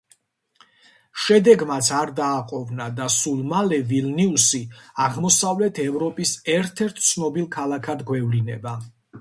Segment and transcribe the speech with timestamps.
[1.25, 4.63] შედეგმაც არ დააყოვნა და სულ მალე ვილნიუსი
[5.09, 8.79] აღმოსავლეთ ევროპის ერთ–ერთ ცნობილ ქალაქად გვევლინება.